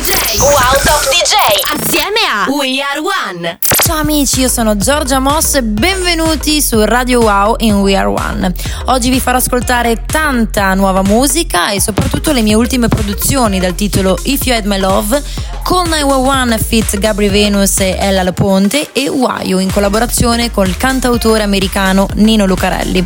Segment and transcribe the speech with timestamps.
[0.00, 0.40] DJ.
[0.40, 1.34] Wow Top DJ.
[1.78, 3.58] Assieme a We Are One.
[3.84, 8.50] Ciao amici, io sono Giorgia Moss e benvenuti su Radio Wow in We Are One.
[8.86, 14.18] Oggi vi farò ascoltare tanta nuova musica e soprattutto le mie ultime produzioni dal titolo
[14.22, 15.22] If You Had My Love
[15.62, 22.08] con 911 Fit Gabri Venus e Ella Laponte e Wayo in collaborazione col cantautore americano
[22.14, 23.04] Nino Lucarelli.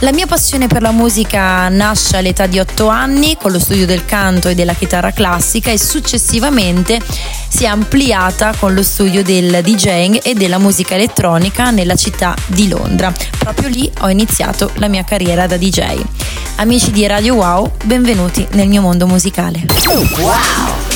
[0.00, 4.04] La mia passione per la musica nasce all'età di 8 anni con lo studio del
[4.04, 7.00] canto e della chitarra classica e successivamente
[7.56, 12.68] si è ampliata con lo studio del DJing e della musica elettronica nella città di
[12.68, 13.10] Londra.
[13.38, 16.02] Proprio lì ho iniziato la mia carriera da DJ.
[16.56, 19.64] Amici di Radio Wow, benvenuti nel mio mondo musicale.
[19.86, 20.95] Wow!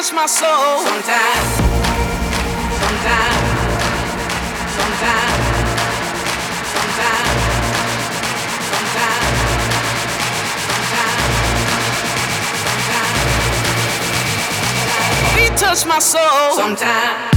[0.09, 0.79] my soul.
[0.79, 1.47] Sometimes,
[2.81, 3.37] sometimes,
[4.75, 5.45] sometimes,
[6.73, 7.37] sometimes, sometimes,
[8.71, 9.21] sometimes,
[15.37, 15.61] sometimes.
[15.61, 16.51] touch my soul.
[16.55, 17.30] Sometimes.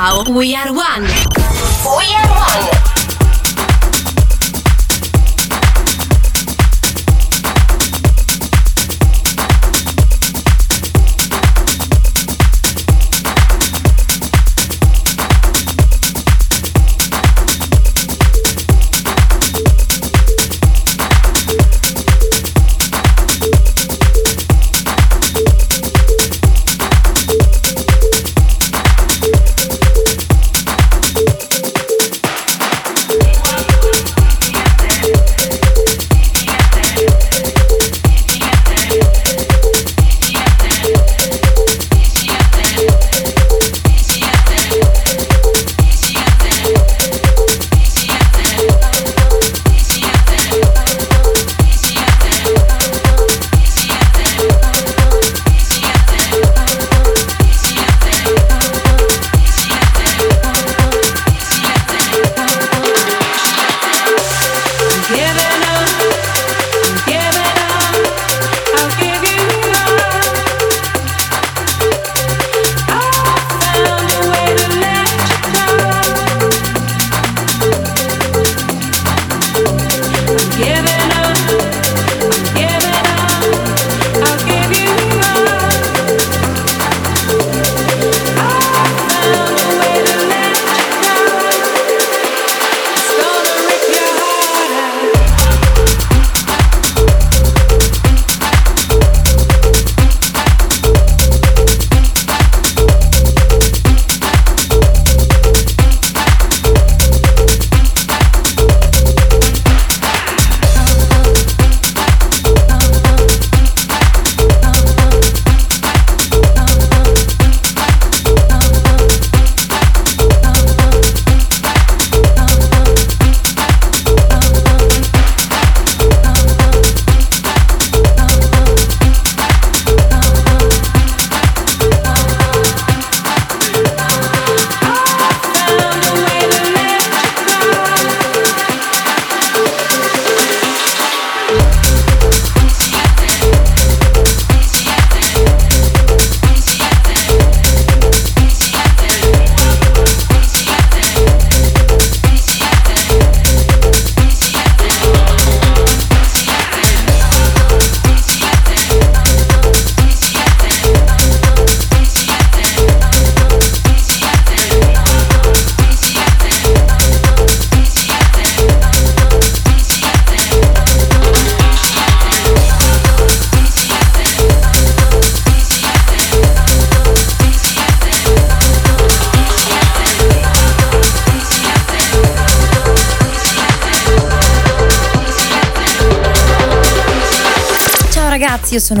[0.00, 0.69] Wow, we are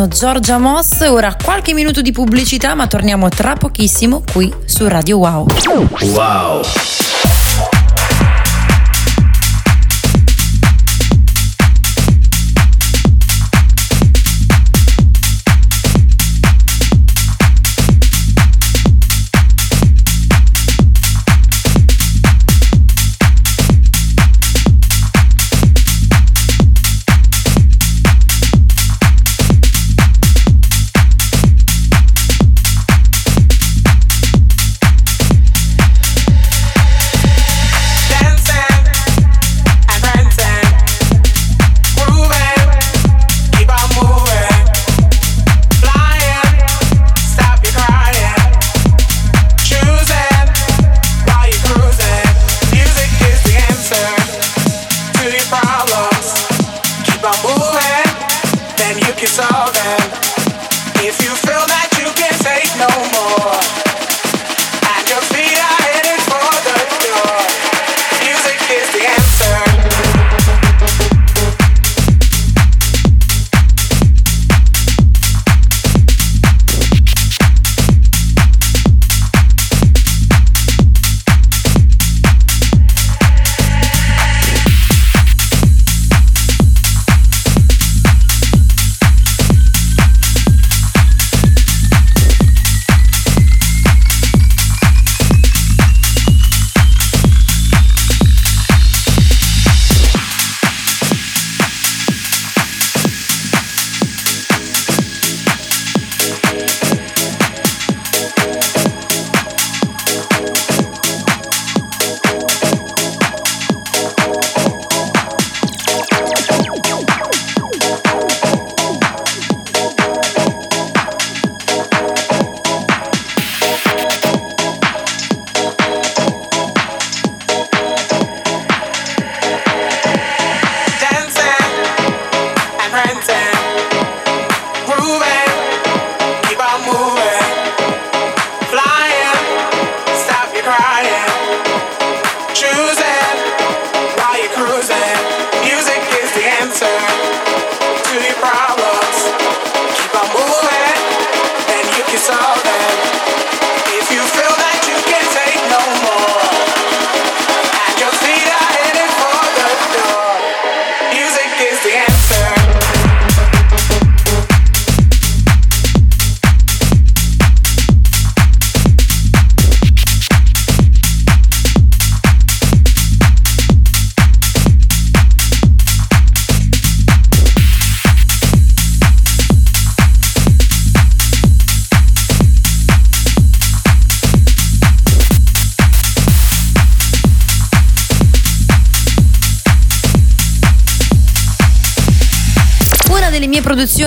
[0.00, 5.18] sono Giorgia Moss, ora qualche minuto di pubblicità ma torniamo tra pochissimo qui su Radio
[5.18, 5.46] Wow.
[6.14, 6.62] Wow!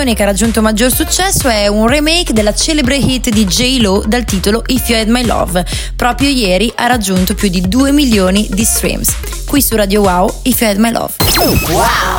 [0.04, 4.24] Produzione che ha raggiunto maggior successo è un remake della celebre hit di J-Lo dal
[4.24, 5.64] titolo If You Had My Love.
[5.96, 9.14] Proprio ieri ha raggiunto più di 2 milioni di streams.
[9.46, 11.14] Qui su Radio Wow, If You Had My Love.
[11.68, 12.13] Wow!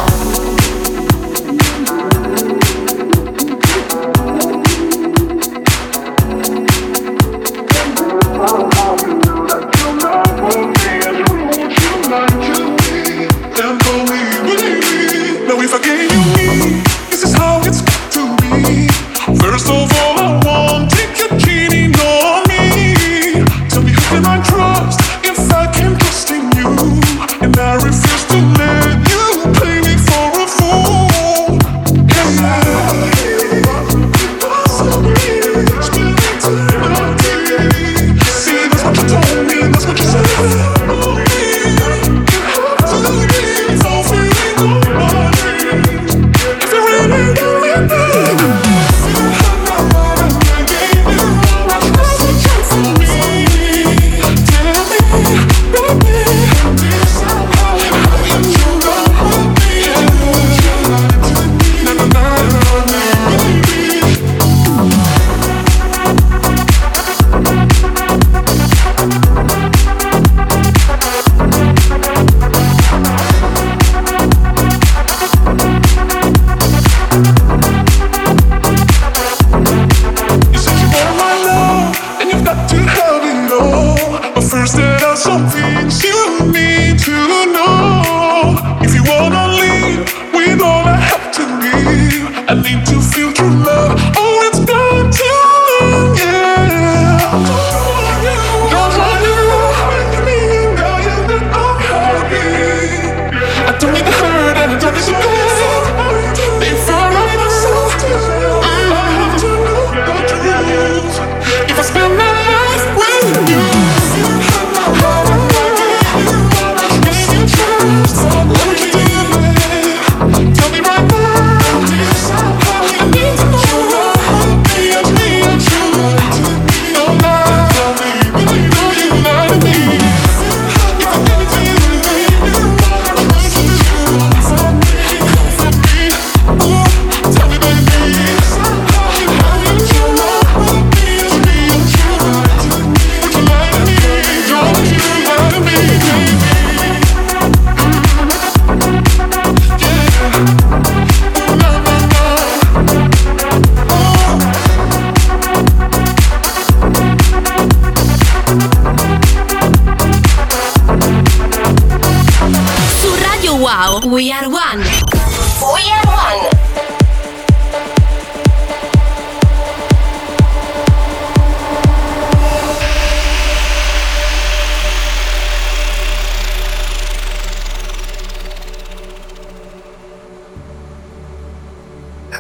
[98.71, 98.84] No!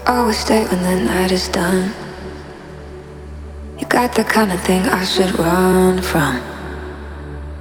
[0.07, 0.31] Oh,
[4.23, 6.41] kind of thing I should run from.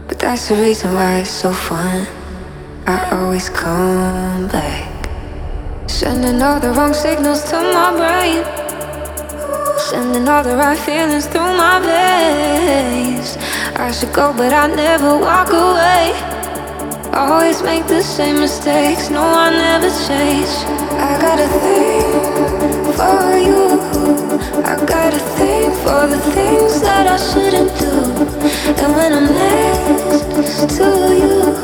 [0.08, 2.06] But that's the reason why it's so fun.
[2.86, 4.90] I always come back.
[5.88, 8.42] Sending all the wrong signals to my brain.
[9.78, 13.36] Sending all the right feelings through my veins.
[13.76, 16.33] I should go, but I never walk away.
[17.16, 19.08] Always make the same mistakes.
[19.08, 20.50] No, I never change.
[20.98, 22.10] I got a thing
[22.98, 23.78] for you.
[24.64, 27.94] I got a thing for the things that I shouldn't do.
[28.82, 31.54] And when I'm next to you,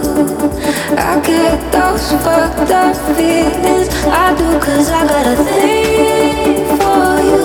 [0.96, 3.88] I get those fucked up feelings.
[4.06, 7.44] I do, cause I got a thing for you.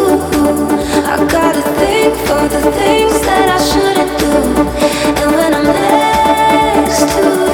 [1.10, 5.24] I got a thing for the things that I shouldn't do.
[5.24, 6.05] And when I'm next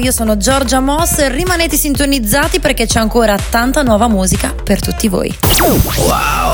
[0.00, 5.36] Io sono Giorgia Moss, rimanete sintonizzati perché c'è ancora tanta nuova musica per tutti voi.
[5.60, 6.49] Wow!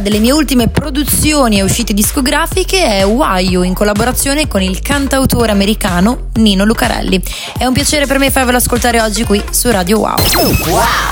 [0.00, 6.28] Delle mie ultime produzioni e uscite discografiche è Wayu in collaborazione con il cantautore americano
[6.34, 7.22] Nino Lucarelli.
[7.56, 10.16] È un piacere per me farvelo ascoltare oggi qui su Radio Wow.
[10.66, 11.09] Wow!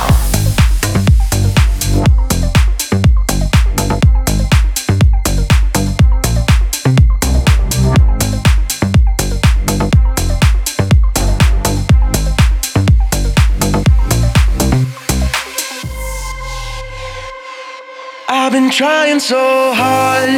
[18.78, 20.30] Trying so hard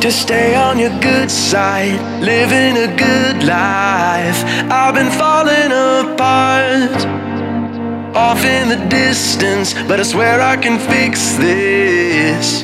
[0.00, 4.44] to stay on your good side, living a good life.
[4.70, 6.94] I've been falling apart,
[8.14, 12.63] off in the distance, but I swear I can fix this.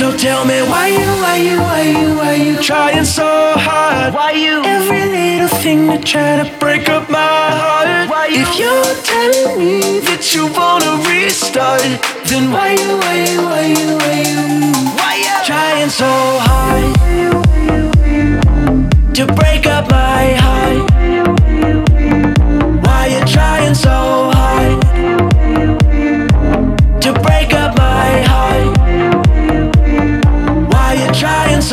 [0.00, 4.14] So tell me why you, why you, why you, why you trying so hard?
[4.14, 4.64] Why you?
[4.64, 8.08] Every little thing to try to break up my heart.
[8.08, 8.40] Why you?
[8.40, 11.82] If you're telling me that you wanna restart,
[12.24, 16.08] then why you, why you, why you, why you, why you trying so
[16.48, 16.96] hard
[19.16, 20.90] to break up my heart?
[22.86, 24.39] Why you trying so hard?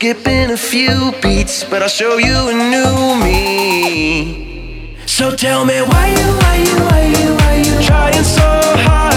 [0.00, 4.96] skipping a few beats, but I'll show you a new me.
[5.04, 8.40] So tell me why you, why you, why you, why you trying so
[8.86, 9.09] hard?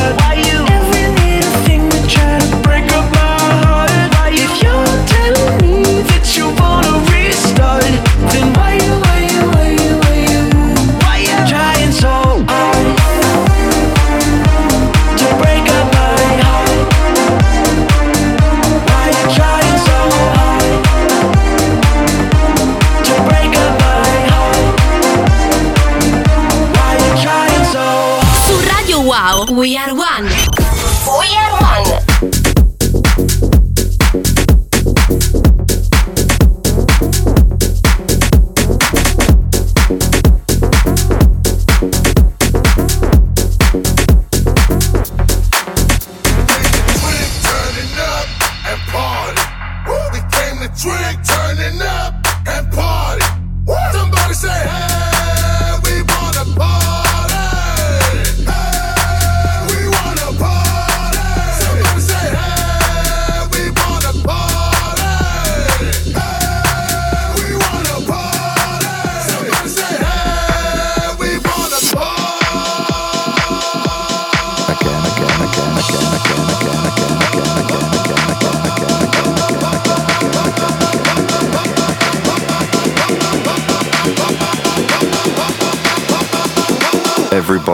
[29.52, 29.94] We are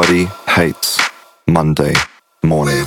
[0.02, 0.98] Everybody hates
[1.46, 1.94] Monday
[2.42, 2.86] morning.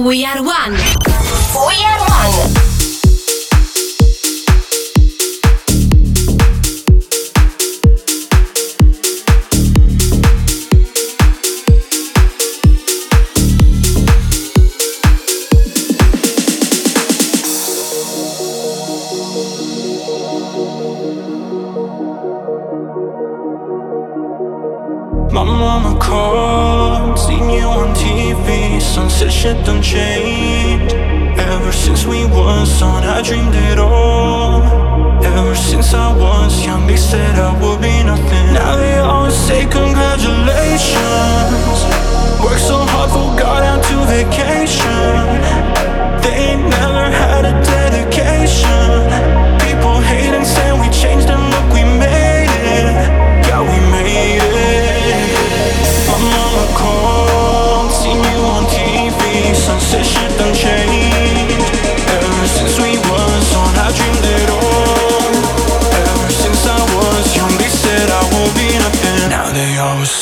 [0.00, 0.89] We are one.
[29.90, 30.19] change.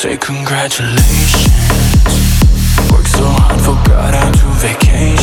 [0.09, 1.49] say congratulations.
[2.91, 5.18] Worked so hard, forgot how to vacation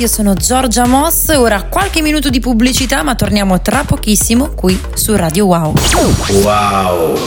[0.00, 5.14] io sono Giorgia Moss, ora qualche minuto di pubblicità ma torniamo tra pochissimo qui su
[5.14, 5.74] Radio Wow.
[6.42, 7.18] Wow.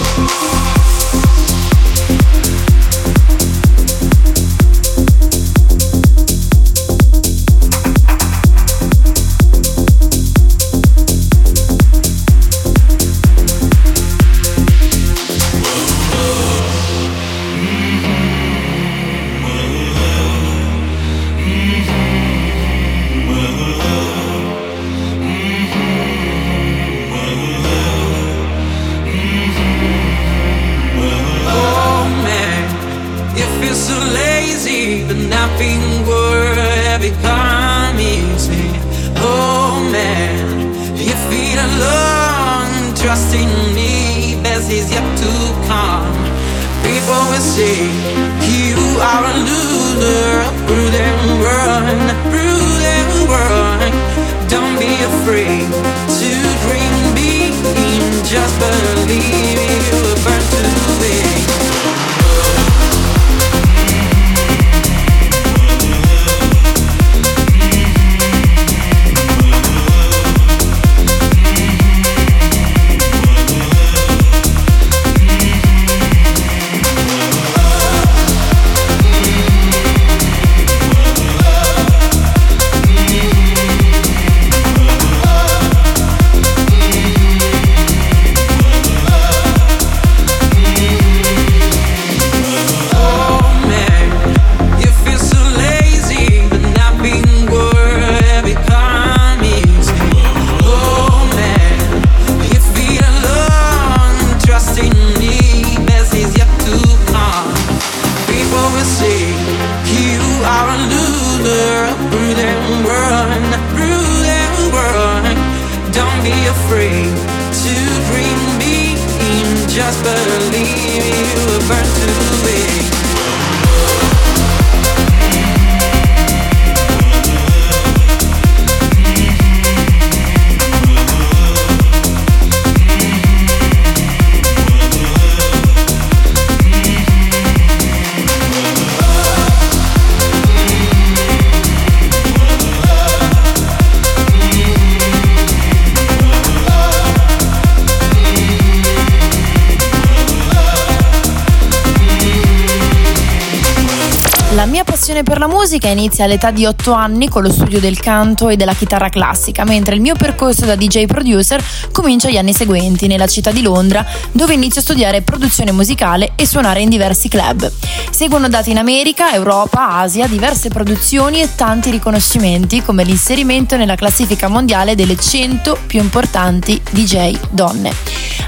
[155.33, 158.75] Per la musica inizia all'età di 8 anni con lo studio del canto e della
[158.75, 161.59] chitarra classica, mentre il mio percorso da DJ producer
[161.91, 166.45] comincia agli anni seguenti nella città di Londra, dove inizio a studiare produzione musicale e
[166.45, 167.71] suonare in diversi club.
[168.11, 174.47] Seguono date in America, Europa, Asia, diverse produzioni e tanti riconoscimenti come l'inserimento nella classifica
[174.49, 177.91] mondiale delle 100 più importanti DJ donne.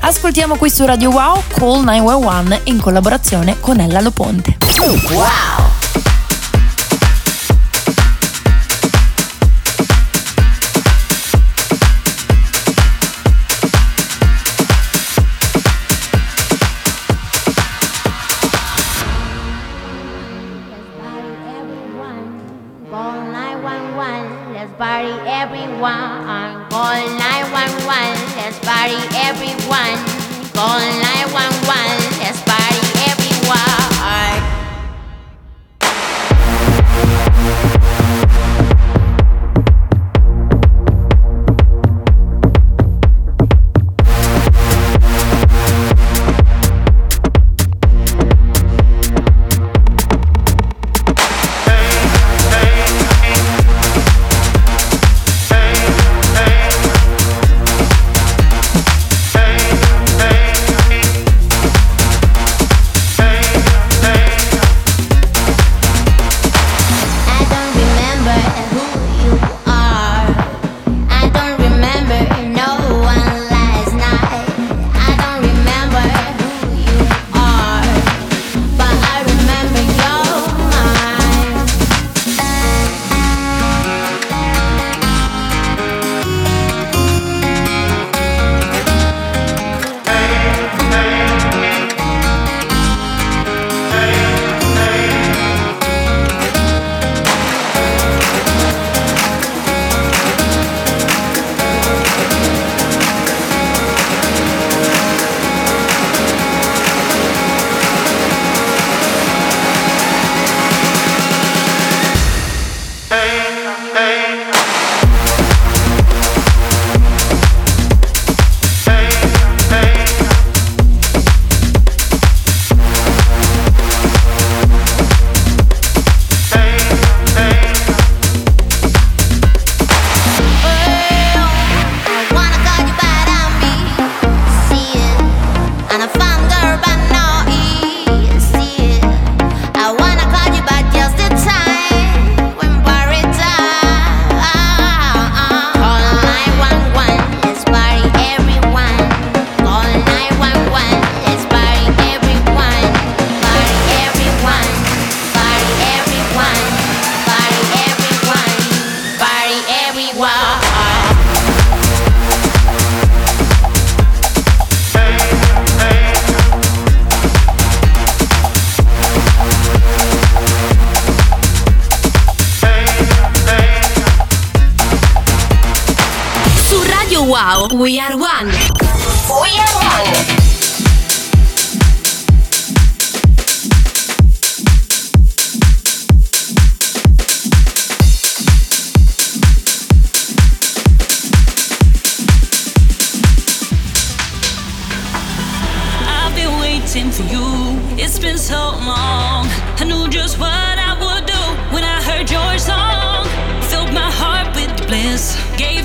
[0.02, 4.58] Ascoltiamo qui su Radio Wow Call 911 in collaborazione con Ella Loponte.
[4.76, 5.75] Call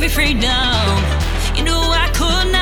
[0.01, 1.21] gave me freedom.
[1.55, 2.60] di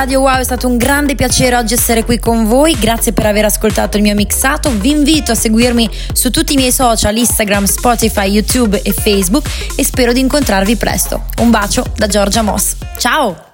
[0.00, 2.74] Radio Wow, è stato un grande piacere oggi essere qui con voi.
[2.80, 4.70] Grazie per aver ascoltato il mio mixato.
[4.70, 9.46] Vi invito a seguirmi su tutti i miei social, Instagram, Spotify, YouTube e Facebook
[9.76, 11.26] e spero di incontrarvi presto.
[11.40, 12.76] Un bacio da Giorgia Moss.
[12.96, 13.48] Ciao!